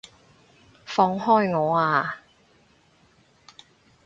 [0.83, 2.17] 放開我啊！